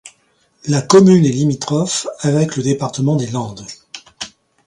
[0.65, 3.67] La commune est limitrophe avec le département des Landes.